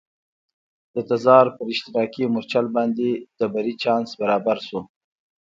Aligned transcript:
د 0.93 0.95
تزار 1.09 1.45
پر 1.55 1.65
اشتراکي 1.73 2.23
مورچل 2.33 2.65
باندې 2.75 3.09
د 3.39 3.41
بري 3.53 3.73
چانس 3.83 4.09
برابر 4.21 4.57
شو. 4.67 4.79